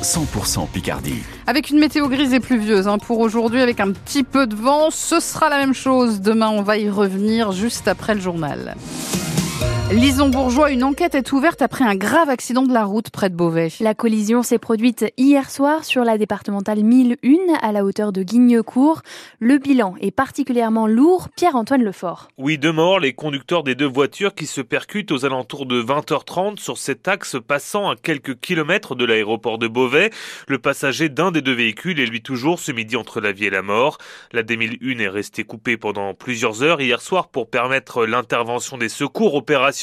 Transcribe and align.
100% 0.00 0.68
Picardie. 0.68 1.24
Avec 1.48 1.70
une 1.70 1.80
météo 1.80 2.08
grise 2.08 2.32
et 2.32 2.38
pluvieuse 2.38 2.86
hein, 2.86 2.98
pour 2.98 3.18
aujourd'hui, 3.18 3.60
avec 3.60 3.80
un 3.80 3.90
petit 3.90 4.22
peu 4.22 4.46
de 4.46 4.54
vent, 4.54 4.92
ce 4.92 5.18
sera 5.18 5.48
la 5.48 5.58
même 5.58 5.74
chose. 5.74 6.20
Demain, 6.20 6.50
on 6.50 6.62
va 6.62 6.78
y 6.78 6.88
revenir 6.88 7.50
juste 7.50 7.88
après 7.88 8.14
le 8.14 8.20
journal. 8.20 8.76
Lison 9.96 10.28
Bourgeois, 10.28 10.70
une 10.72 10.84
enquête 10.84 11.14
est 11.14 11.32
ouverte 11.32 11.62
après 11.62 11.82
un 11.82 11.94
grave 11.94 12.28
accident 12.28 12.64
de 12.64 12.72
la 12.74 12.84
route 12.84 13.08
près 13.08 13.30
de 13.30 13.34
Beauvais. 13.34 13.70
La 13.80 13.94
collision 13.94 14.42
s'est 14.42 14.58
produite 14.58 15.06
hier 15.16 15.50
soir 15.50 15.86
sur 15.86 16.04
la 16.04 16.18
départementale 16.18 16.82
1001 16.82 17.54
à 17.62 17.72
la 17.72 17.82
hauteur 17.82 18.12
de 18.12 18.22
Guignecourt. 18.22 19.00
Le 19.38 19.56
bilan 19.56 19.94
est 20.02 20.10
particulièrement 20.10 20.86
lourd. 20.86 21.30
Pierre-Antoine 21.34 21.82
Lefort. 21.82 22.28
Oui, 22.36 22.58
deux 22.58 22.72
morts, 22.72 23.00
les 23.00 23.14
conducteurs 23.14 23.62
des 23.62 23.74
deux 23.74 23.88
voitures 23.88 24.34
qui 24.34 24.44
se 24.44 24.60
percutent 24.60 25.12
aux 25.12 25.24
alentours 25.24 25.64
de 25.64 25.82
20h30 25.82 26.58
sur 26.58 26.76
cet 26.76 27.08
axe 27.08 27.38
passant 27.48 27.88
à 27.88 27.96
quelques 27.96 28.38
kilomètres 28.38 28.96
de 28.96 29.06
l'aéroport 29.06 29.56
de 29.56 29.66
Beauvais. 29.66 30.10
Le 30.46 30.58
passager 30.58 31.08
d'un 31.08 31.30
des 31.30 31.40
deux 31.40 31.54
véhicules 31.54 31.98
est 32.00 32.06
lui 32.06 32.20
toujours 32.20 32.60
ce 32.60 32.70
midi 32.70 32.96
entre 32.96 33.22
la 33.22 33.32
vie 33.32 33.46
et 33.46 33.50
la 33.50 33.62
mort. 33.62 33.96
La 34.32 34.42
D1001 34.42 35.00
est 35.00 35.08
restée 35.08 35.44
coupée 35.44 35.78
pendant 35.78 36.12
plusieurs 36.12 36.62
heures 36.62 36.82
hier 36.82 37.00
soir 37.00 37.28
pour 37.28 37.48
permettre 37.48 38.04
l'intervention 38.04 38.76
des 38.76 38.90
secours 38.90 39.34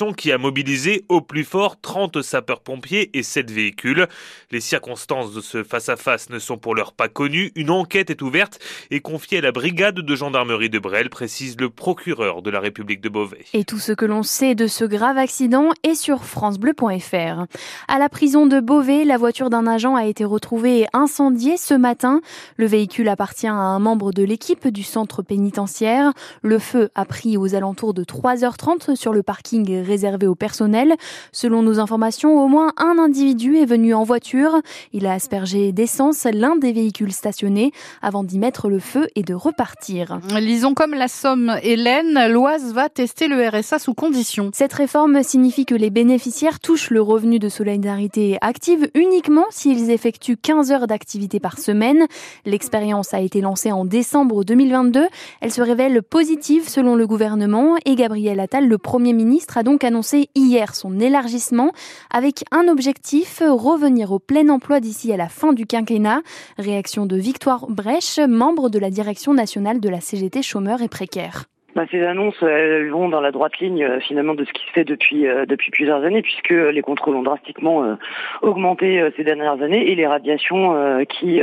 opérationnels 0.04 0.14
qui 0.16 0.32
a 0.32 0.38
mobilisé 0.38 1.06
au 1.10 1.22
plus 1.22 1.44
fort 1.44 1.80
30 1.82 2.22
sapeurs-pompiers 2.22 3.10
et 3.18 3.24
7 3.24 3.50
véhicules. 3.50 4.08
Les 4.52 4.60
circonstances 4.60 5.34
de 5.34 5.42
ce 5.42 5.64
face-à-face 5.64 6.30
ne 6.30 6.40
sont 6.40 6.58
pour 6.58 6.76
l'heure 6.76 6.94
pas 6.94 7.08
connues. 7.08 7.52
Une 7.56 7.70
enquête 7.70 8.10
est 8.10 8.22
ouverte 8.22 8.60
et 8.92 9.00
confiée 9.00 9.40
à 9.40 9.42
la 9.42 9.52
brigade 9.52 9.96
de 9.96 10.16
gendarmerie 10.16 10.70
de 10.70 10.80
Brel, 10.80 11.10
précise 11.10 11.56
le 11.60 11.70
procureur 11.70 12.42
de 12.42 12.50
la 12.50 12.60
République 12.60 13.02
de 13.02 13.10
Beauvais. 13.10 13.46
Et 13.54 13.64
tout 13.64 13.80
ce 13.80 13.92
que 13.92 14.06
l'on 14.06 14.24
sait 14.24 14.56
de 14.56 14.68
ce 14.68 14.86
grave 14.86 15.18
accident 15.18 15.70
est 15.84 15.96
sur 15.96 16.26
francebleu.fr. 16.26 17.46
À 17.88 18.00
la 18.00 18.10
prison 18.10 18.46
de 18.46 18.60
Beauvais, 18.60 19.06
la 19.06 19.18
voiture 19.18 19.50
d'un 19.50 19.68
agent 19.68 19.96
a 19.96 20.06
été 20.06 20.26
retrouvée 20.26 20.86
incendiée 20.94 21.58
ce 21.58 21.74
matin. 21.74 22.22
Le 22.58 22.66
véhicule 22.66 23.10
appartient 23.10 23.48
à 23.48 23.54
un 23.54 23.80
membre 23.80 24.12
de 24.12 24.24
l'équipe 24.24 24.68
du 24.68 24.84
centre 24.84 25.22
pénitentiaire. 25.22 26.14
Le 26.42 26.60
feu 26.60 26.90
a 26.96 27.06
pris 27.06 27.38
aux 27.38 27.56
alentours 27.56 27.94
de 27.94 28.04
3h30 28.04 28.96
sur 28.96 29.14
le 29.14 29.24
parking 29.24 29.84
réservé 29.94 30.26
au 30.26 30.34
personnel. 30.34 30.96
Selon 31.32 31.62
nos 31.62 31.80
informations, 31.80 32.44
au 32.44 32.48
moins 32.48 32.74
un 32.78 32.98
individu 32.98 33.58
est 33.58 33.66
venu 33.66 33.94
en 33.94 34.04
voiture. 34.04 34.60
Il 34.92 35.06
a 35.06 35.14
aspergé 35.14 35.72
d'essence 35.72 36.26
l'un 36.26 36.56
des 36.56 36.72
véhicules 36.72 37.12
stationnés 37.12 37.72
avant 38.02 38.24
d'y 38.24 38.40
mettre 38.40 38.70
le 38.70 38.80
feu 38.80 39.08
et 39.16 39.22
de 39.22 39.36
repartir. 39.36 40.20
Lisons 40.40 40.74
comme 40.74 40.96
la 40.96 41.08
Somme 41.08 41.56
Hélène, 41.62 42.28
l'Oise 42.28 42.74
va 42.74 42.90
tester 42.90 43.28
le 43.28 43.48
RSA 43.48 43.78
sous 43.78 43.94
condition. 43.94 44.50
Cette 44.52 44.74
réforme 44.74 45.22
signifie 45.22 45.68
que 45.68 45.76
les 45.76 45.92
bénéficiaires 45.92 46.60
touchent 46.60 46.90
le 46.90 47.02
revenu 47.02 47.38
de 47.38 47.50
solidarité 47.50 48.40
active 48.42 48.90
uniquement 48.96 49.46
s'ils 49.52 49.92
effectuent 49.92 50.38
15 50.38 50.72
heures 50.72 50.88
d'activité 50.88 51.40
par 51.40 51.60
semaine. 51.60 52.08
L'expérience 52.46 53.14
a 53.14 53.20
été 53.20 53.42
lancée 53.42 53.72
en 53.72 53.86
décembre 53.86 54.44
2022. 54.44 55.06
Elle 55.42 55.52
se 55.52 55.62
révèle 55.62 56.02
positive 56.02 56.68
selon 56.68 56.96
le 56.96 57.06
gouvernement 57.06 57.76
et 57.86 57.94
Gabriel 57.94 58.40
Attal, 58.40 58.68
le 58.68 58.78
Premier 58.80 59.14
ministre, 59.14 59.58
a 59.58 59.64
donc 59.64 59.83
annoncé 59.84 60.30
hier 60.36 60.76
son 60.76 61.00
élargissement 61.00 61.72
avec 62.10 62.44
un 62.52 62.68
objectif, 62.68 63.42
revenir 63.46 64.12
au 64.12 64.20
plein 64.20 64.50
emploi 64.50 64.80
d'ici 64.80 65.12
à 65.14 65.18
la 65.18 65.30
fin 65.30 65.54
du 65.54 65.66
quinquennat. 65.66 66.22
Réaction 66.58 67.06
de 67.06 67.16
Victoire 67.16 67.68
Brèche, 67.68 68.20
membre 68.20 68.70
de 68.70 68.80
la 68.80 68.90
direction 68.90 69.34
nationale 69.34 69.80
de 69.80 69.90
la 69.90 70.02
CGT 70.02 70.42
chômeurs 70.42 70.82
et 70.82 70.90
précaires. 70.90 71.46
Bah, 71.76 71.86
ces 71.90 72.04
annonces, 72.04 72.40
elles 72.44 72.92
vont 72.92 73.10
dans 73.10 73.22
la 73.22 73.32
droite 73.32 73.58
ligne 73.58 73.84
euh, 73.84 74.00
finalement 74.00 74.36
de 74.36 74.46
ce 74.46 74.54
qui 74.54 74.64
se 74.68 74.72
fait 74.74 74.84
depuis 74.84 75.26
euh, 75.26 75.48
depuis 75.48 75.72
plusieurs 75.72 76.04
années, 76.04 76.22
puisque 76.22 76.52
les 76.52 76.82
contrôles 76.84 77.16
ont 77.16 77.24
drastiquement 77.24 77.84
euh, 77.84 77.96
augmenté 78.44 79.10
ces 79.18 79.24
dernières 79.24 79.60
années 79.62 79.90
et 79.90 79.96
les 79.96 80.06
radiations 80.06 81.04
qui 81.06 81.42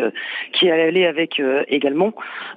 qui 0.52 0.70
allaient 0.70 1.06
avec 1.06 1.40
également. 1.68 2.12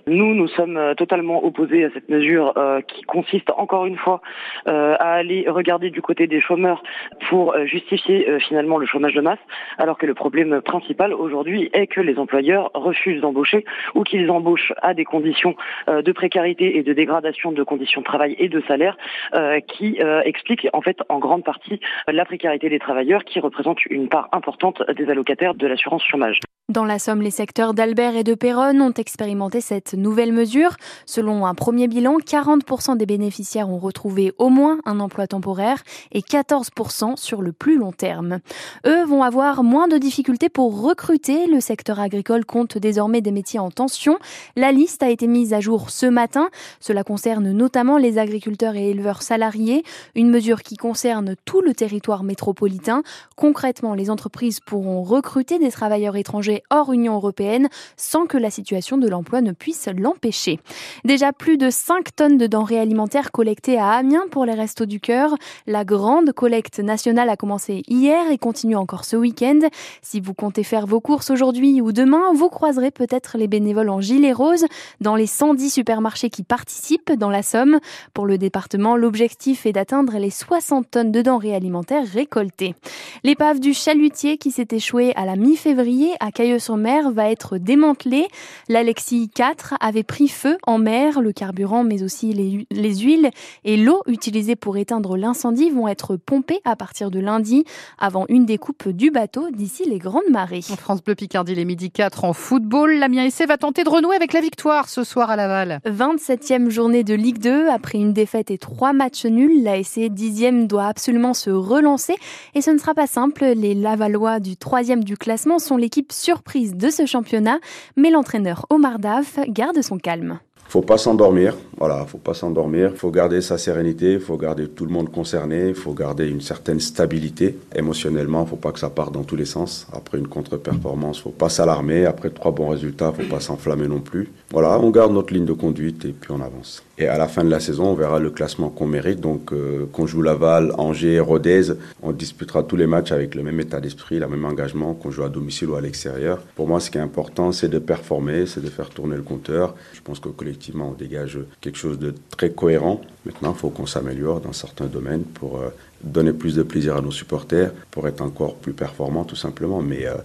Nous, 0.07 0.33
nous 0.35 0.47
sommes 0.47 0.93
totalement 0.97 1.43
opposés 1.43 1.85
à 1.85 1.89
cette 1.91 2.09
mesure 2.09 2.53
qui 2.87 3.03
consiste 3.03 3.49
encore 3.57 3.85
une 3.85 3.97
fois 3.97 4.21
à 4.65 5.13
aller 5.13 5.45
regarder 5.47 5.89
du 5.89 6.01
côté 6.01 6.27
des 6.27 6.41
chômeurs 6.41 6.83
pour 7.29 7.55
justifier 7.65 8.39
finalement 8.39 8.77
le 8.77 8.85
chômage 8.85 9.13
de 9.13 9.21
masse, 9.21 9.39
alors 9.77 9.97
que 9.97 10.05
le 10.05 10.13
problème 10.13 10.61
principal 10.61 11.13
aujourd'hui 11.13 11.69
est 11.73 11.87
que 11.87 12.01
les 12.01 12.17
employeurs 12.17 12.71
refusent 12.73 13.21
d'embaucher 13.21 13.65
ou 13.95 14.03
qu'ils 14.03 14.29
embauchent 14.29 14.73
à 14.81 14.93
des 14.93 15.05
conditions 15.05 15.55
de 15.87 16.11
précarité 16.11 16.77
et 16.77 16.83
de 16.83 16.93
dégradation 16.93 17.51
de 17.51 17.62
conditions 17.63 18.01
de 18.01 18.05
travail 18.05 18.35
et 18.39 18.49
de 18.49 18.61
salaire 18.67 18.97
euh, 19.33 19.59
qui 19.59 19.99
euh, 20.01 20.21
explique 20.23 20.67
en 20.73 20.81
fait 20.81 20.97
en 21.09 21.19
grande 21.19 21.43
partie 21.43 21.79
la 22.07 22.25
précarité 22.25 22.69
des 22.69 22.79
travailleurs 22.79 23.23
qui 23.23 23.39
représente 23.39 23.85
une 23.85 24.09
part 24.09 24.29
importante 24.31 24.81
des 24.95 25.09
allocataires 25.09 25.55
de 25.55 25.67
l'assurance 25.67 26.03
chômage. 26.03 26.39
Dans 26.69 26.85
la 26.85 26.97
Somme, 26.97 27.21
les 27.21 27.29
secteurs 27.29 27.73
d'Albert 27.73 28.15
et 28.15 28.23
de 28.23 28.35
Péronne 28.35 28.81
ont 28.81 28.93
expérimenté 28.93 29.59
cette 29.59 29.95
nouvelle 29.95 30.31
mesure. 30.31 30.77
Selon 31.05 31.45
un 31.45 31.53
premier 31.55 31.89
bilan, 31.89 32.19
40% 32.19 32.95
des 32.95 33.05
bénéficiaires 33.05 33.69
ont 33.69 33.79
retrouvé 33.79 34.31
au 34.37 34.47
moins 34.47 34.79
un 34.85 35.01
emploi 35.01 35.27
temporaire 35.27 35.83
et 36.13 36.21
14% 36.21 37.17
sur 37.17 37.41
le 37.41 37.51
plus 37.51 37.77
long 37.77 37.91
terme. 37.91 38.39
Eux 38.87 39.03
vont 39.03 39.23
avoir 39.23 39.61
moins 39.61 39.89
de 39.89 39.97
difficultés 39.97 40.47
pour 40.47 40.81
recruter. 40.81 41.47
Le 41.47 41.59
secteur 41.59 41.99
agricole 41.99 42.45
compte 42.45 42.77
désormais 42.77 43.19
des 43.19 43.31
métiers 43.31 43.59
en 43.59 43.69
tension. 43.69 44.17
La 44.55 44.71
liste 44.71 45.03
a 45.03 45.09
été 45.09 45.27
mise 45.27 45.53
à 45.53 45.59
jour 45.59 45.89
ce 45.89 46.05
matin. 46.05 46.49
Cela 46.79 47.03
concerne 47.03 47.51
notamment 47.51 47.97
les 47.97 48.17
agriculteurs 48.17 48.77
et 48.77 48.91
éleveurs 48.91 49.21
salariés, 49.21 49.83
une 50.15 50.29
mesure 50.29 50.63
qui 50.63 50.77
concerne 50.77 51.35
tout 51.43 51.59
le 51.59 51.73
territoire 51.73 52.23
métropolitain. 52.23 53.03
Concrètement, 53.35 53.95
les 53.95 54.09
entreprises 54.09 54.61
pourront 54.61 55.03
recruter 55.03 55.59
des 55.59 55.69
travailleurs 55.69 56.15
étrangers 56.15 56.53
hors 56.69 56.93
Union 56.93 57.15
européenne 57.15 57.69
sans 57.97 58.25
que 58.25 58.37
la 58.37 58.49
situation 58.49 58.97
de 58.97 59.07
l'emploi 59.07 59.41
ne 59.41 59.51
puisse 59.51 59.87
l'empêcher. 59.97 60.59
Déjà 61.05 61.33
plus 61.33 61.57
de 61.57 61.69
5 61.69 62.15
tonnes 62.15 62.37
de 62.37 62.47
denrées 62.47 62.79
alimentaires 62.79 63.31
collectées 63.31 63.77
à 63.77 63.91
Amiens 63.91 64.25
pour 64.31 64.45
les 64.45 64.53
Restos 64.53 64.85
du 64.85 64.99
Cœur. 64.99 65.35
La 65.67 65.85
grande 65.85 66.31
collecte 66.33 66.79
nationale 66.79 67.29
a 67.29 67.37
commencé 67.37 67.83
hier 67.87 68.29
et 68.31 68.37
continue 68.37 68.75
encore 68.75 69.05
ce 69.05 69.15
week-end. 69.15 69.59
Si 70.01 70.19
vous 70.19 70.33
comptez 70.33 70.63
faire 70.63 70.85
vos 70.85 70.99
courses 70.99 71.29
aujourd'hui 71.29 71.81
ou 71.81 71.91
demain, 71.91 72.33
vous 72.33 72.49
croiserez 72.49 72.91
peut-être 72.91 73.37
les 73.37 73.47
bénévoles 73.47 73.89
en 73.89 74.01
gilet 74.01 74.33
rose 74.33 74.65
dans 75.01 75.15
les 75.15 75.27
110 75.27 75.69
supermarchés 75.69 76.29
qui 76.29 76.43
participent 76.43 77.13
dans 77.13 77.29
la 77.29 77.43
Somme. 77.43 77.79
Pour 78.13 78.25
le 78.25 78.37
département, 78.37 78.95
l'objectif 78.95 79.65
est 79.65 79.73
d'atteindre 79.73 80.17
les 80.17 80.29
60 80.29 80.89
tonnes 80.89 81.11
de 81.11 81.21
denrées 81.21 81.55
alimentaires 81.55 82.05
récoltées. 82.05 82.75
L'épave 83.23 83.59
du 83.59 83.73
chalutier 83.73 84.37
qui 84.37 84.51
s'est 84.51 84.67
échoué 84.71 85.13
à 85.15 85.25
la 85.25 85.35
mi-février 85.35 86.13
à 86.19 86.31
Cailleux-sur-Mer 86.43 87.09
va 87.11 87.31
être 87.31 87.57
démantelée. 87.57 88.27
L'Alexis 88.67 89.29
4 89.33 89.75
avait 89.79 90.03
pris 90.03 90.27
feu 90.27 90.57
en 90.67 90.77
mer. 90.77 91.21
Le 91.21 91.31
carburant, 91.31 91.85
mais 91.85 92.03
aussi 92.03 92.33
les, 92.33 92.67
les 92.69 92.95
huiles 92.97 93.29
et 93.63 93.77
l'eau 93.77 94.01
utilisées 94.07 94.57
pour 94.57 94.75
éteindre 94.75 95.15
l'incendie 95.15 95.69
vont 95.69 95.87
être 95.87 96.17
pompées 96.17 96.59
à 96.65 96.75
partir 96.75 97.11
de 97.11 97.21
lundi 97.21 97.63
avant 97.97 98.25
une 98.27 98.45
découpe 98.45 98.89
du 98.89 99.09
bateau 99.09 99.51
d'ici 99.51 99.85
les 99.87 99.99
grandes 99.99 100.29
marées. 100.29 100.65
En 100.69 100.75
France 100.75 101.01
Bleu 101.01 101.15
Picardie, 101.15 101.55
les 101.55 101.63
midi 101.63 101.91
4 101.91 102.25
en 102.25 102.33
football. 102.33 102.95
L'Amiens 102.95 103.29
SC 103.29 103.47
va 103.47 103.55
tenter 103.55 103.85
de 103.85 103.89
renouer 103.89 104.17
avec 104.17 104.33
la 104.33 104.41
victoire 104.41 104.89
ce 104.89 105.05
soir 105.05 105.29
à 105.29 105.37
Laval. 105.37 105.79
27e 105.85 106.69
journée 106.69 107.05
de 107.05 107.13
Ligue 107.13 107.39
2. 107.39 107.69
Après 107.69 107.99
une 107.99 108.11
défaite 108.11 108.51
et 108.51 108.57
trois 108.57 108.91
matchs 108.91 109.25
nuls, 109.27 109.63
la 109.63 109.81
SC 109.81 110.09
10e 110.09 110.67
doit 110.67 110.87
absolument 110.87 111.33
se 111.33 111.51
relancer 111.51 112.15
et 112.53 112.61
ce 112.61 112.71
ne 112.71 112.79
sera 112.79 112.93
pas 112.93 113.07
simple. 113.07 113.45
Les 113.55 113.75
Lavallois 113.75 114.41
du 114.41 114.55
3e 114.55 115.05
du 115.05 115.15
classement 115.15 115.57
sont 115.57 115.77
l'équipe 115.77 116.11
surprise 116.33 116.75
de 116.75 116.89
ce 116.89 117.05
championnat, 117.05 117.59
mais 117.95 118.09
l'entraîneur 118.09 118.65
Omar 118.71 118.97
Daf 118.97 119.39
garde 119.49 119.79
son 119.83 119.99
calme. 119.99 120.39
Faut 120.73 120.81
pas 120.81 120.97
s'endormir, 120.97 121.55
voilà, 121.77 122.03
faut 122.07 122.17
pas 122.17 122.33
s'endormir, 122.33 122.93
faut 122.95 123.11
garder 123.11 123.41
sa 123.41 123.59
sérénité, 123.59 124.17
faut 124.17 124.37
garder 124.37 124.67
tout 124.67 124.87
le 124.87 124.91
monde 124.91 125.11
concerné, 125.11 125.75
faut 125.75 125.93
garder 125.93 126.27
une 126.27 126.41
certaine 126.41 126.79
stabilité 126.79 127.59
émotionnellement, 127.75 128.43
faut 128.47 128.55
pas 128.55 128.71
que 128.71 128.79
ça 128.79 128.89
parte 128.89 129.13
dans 129.13 129.21
tous 129.23 129.35
les 129.35 129.45
sens. 129.45 129.85
Après 129.93 130.17
une 130.17 130.27
contre-performance, 130.27 131.19
faut 131.19 131.29
pas 131.29 131.49
s'alarmer, 131.49 132.07
après 132.07 132.31
trois 132.31 132.51
bons 132.51 132.69
résultats, 132.69 133.13
faut 133.13 133.29
pas 133.29 133.39
s'enflammer 133.39 133.87
non 133.87 133.99
plus. 133.99 134.31
Voilà, 134.49 134.79
on 134.79 134.89
garde 134.89 135.13
notre 135.13 135.31
ligne 135.31 135.45
de 135.45 135.53
conduite 135.53 136.05
et 136.05 136.11
puis 136.11 136.31
on 136.31 136.41
avance. 136.41 136.81
Et 136.97 137.07
à 137.07 137.17
la 137.17 137.27
fin 137.27 137.43
de 137.43 137.49
la 137.49 137.59
saison, 137.59 137.85
on 137.87 137.95
verra 137.95 138.19
le 138.19 138.29
classement 138.29 138.69
qu'on 138.69 138.85
mérite. 138.85 139.19
Donc, 139.19 139.51
euh, 139.51 139.87
qu'on 139.91 140.05
joue 140.05 140.21
Laval, 140.21 140.73
Angers, 140.77 141.19
Rodez, 141.19 141.73
on 142.03 142.11
disputera 142.11 142.61
tous 142.61 142.75
les 142.75 142.85
matchs 142.85 143.11
avec 143.11 143.33
le 143.33 143.41
même 143.41 143.59
état 143.59 143.81
d'esprit, 143.81 144.19
le 144.19 144.27
même 144.27 144.45
engagement, 144.45 144.93
qu'on 144.93 145.09
joue 145.09 145.23
à 145.23 145.29
domicile 145.29 145.69
ou 145.69 145.75
à 145.75 145.81
l'extérieur. 145.81 146.39
Pour 146.55 146.67
moi, 146.67 146.79
ce 146.79 146.91
qui 146.91 146.99
est 146.99 147.01
important, 147.01 147.51
c'est 147.51 147.67
de 147.67 147.79
performer, 147.79 148.45
c'est 148.45 148.61
de 148.61 148.69
faire 148.69 148.89
tourner 148.89 149.15
le 149.15 149.23
compteur. 149.23 149.73
Je 149.93 150.01
pense 150.01 150.19
que 150.19 150.29
collectivement, 150.63 150.89
on 150.91 150.93
dégage 150.93 151.39
quelque 151.59 151.77
chose 151.77 151.99
de 151.99 152.13
très 152.37 152.51
cohérent. 152.51 153.01
Maintenant, 153.25 153.53
il 153.53 153.59
faut 153.59 153.69
qu'on 153.69 153.85
s'améliore 153.85 154.39
dans 154.39 154.53
certains 154.53 154.85
domaines 154.85 155.23
pour 155.23 155.59
euh, 155.59 155.69
donner 156.01 156.31
plus 156.31 156.55
de 156.55 156.63
plaisir 156.63 156.95
à 156.95 157.01
nos 157.01 157.11
supporters, 157.11 157.73
pour 157.91 158.07
être 158.07 158.21
encore 158.21 158.55
plus 158.55 158.71
performant, 158.71 159.25
tout 159.25 159.35
simplement. 159.35 159.81
Mais 159.81 160.07
euh, 160.07 160.15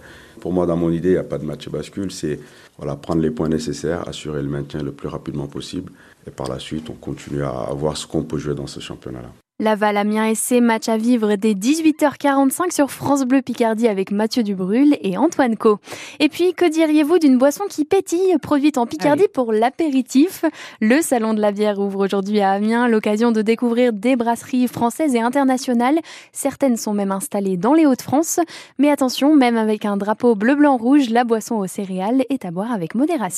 pour 0.40 0.52
moi, 0.52 0.64
dans 0.64 0.76
mon 0.76 0.90
idée, 0.90 1.08
il 1.08 1.12
n'y 1.12 1.19
a 1.19 1.25
pas 1.25 1.38
de 1.38 1.44
match 1.44 1.69
bascule. 1.69 2.12
C'est 2.12 2.38
voilà, 2.76 2.94
prendre 2.94 3.20
les 3.20 3.32
points 3.32 3.49
nécessaires, 3.49 4.08
assurer 4.08 4.40
le 4.40 4.49
maintien 4.49 4.81
le 4.81 4.93
plus 4.93 5.08
rapidement 5.08 5.49
possible. 5.49 5.90
Et 6.25 6.31
par 6.31 6.49
la 6.49 6.61
suite, 6.61 6.88
on 6.88 6.94
continue 6.94 7.43
à 7.43 7.70
voir 7.73 7.96
ce 7.96 8.06
qu'on 8.06 8.23
peut 8.23 8.38
jouer 8.38 8.55
dans 8.55 8.69
ce 8.69 8.79
championnat-là. 8.79 9.32
Laval 9.60 9.96
Amiens 9.96 10.37
SC, 10.37 10.60
match 10.60 10.88
à 10.88 10.96
vivre 10.96 11.34
dès 11.34 11.55
18h45 11.55 12.72
sur 12.72 12.93
France 12.93 13.25
Bleu 13.25 13.43
Picardie 13.43 13.88
avec 13.88 14.12
Mathieu 14.12 14.44
Dubrul 14.44 14.96
et 15.00 15.19
Antoine 15.19 15.56
Co. 15.56 15.78
Et 16.20 16.28
puis, 16.28 16.55
que 16.55 16.64
diriez-vous 16.64 17.19
d'une 17.19 17.38
boisson 17.38 17.64
qui 17.69 17.84
pétille, 17.84 18.38
produite 18.40 18.78
en 18.78 18.87
Picardie 18.87 19.26
pour 19.34 19.52
l'apéritif? 19.52 20.44
Le 20.81 21.02
Salon 21.02 21.34
de 21.34 21.40
la 21.40 21.50
bière 21.50 21.81
ouvre 21.81 22.05
aujourd'hui 22.05 22.38
à 22.40 22.52
Amiens 22.52 22.87
l'occasion 22.87 23.32
de 23.32 23.43
découvrir 23.43 23.93
des 23.93 24.14
brasseries 24.14 24.69
françaises 24.69 25.16
et 25.16 25.20
internationales. 25.20 25.99
Certaines 26.31 26.76
sont 26.76 26.94
même 26.94 27.10
installées 27.10 27.56
dans 27.56 27.75
les 27.75 27.84
Hauts-de-France. 27.84 28.38
Mais 28.78 28.93
attention, 28.93 29.34
même 29.34 29.56
avec 29.56 29.84
un 29.84 29.96
drapeau 29.96 30.37
bleu-blanc-rouge, 30.37 31.10
la 31.10 31.25
boisson 31.25 31.56
aux 31.56 31.66
céréales 31.66 32.22
est 32.31 32.44
à 32.44 32.52
boire 32.52 32.70
avec 32.70 32.94
modération. 32.94 33.28